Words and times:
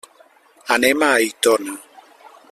Anem 0.75 1.05
a 1.07 1.09
Aitona. 1.19 1.77